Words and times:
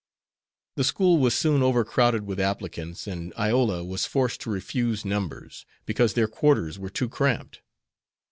The 0.77 0.83
school 0.83 1.19
was 1.19 1.35
soon 1.35 1.61
overcrowded 1.61 2.25
with 2.25 2.39
applicants, 2.39 3.05
and 3.05 3.31
Iola 3.37 3.83
was 3.83 4.07
forced 4.07 4.41
to 4.41 4.49
refuse 4.49 5.05
numbers, 5.05 5.63
because 5.85 6.15
their 6.15 6.27
quarters 6.27 6.79
were 6.79 6.89
too 6.89 7.07
cramped. 7.07 7.61